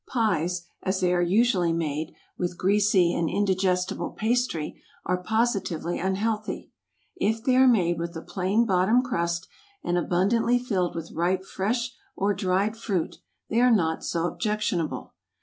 [0.07, 6.71] Pies, as they are usually made, with greasy and indigestible pastry, are positively unhealthy;
[7.17, 9.47] if they are made with a plain bottom crust,
[9.83, 13.17] and abundantly filled with ripe fresh or dried fruit,
[13.47, 15.13] they are not so objectionable.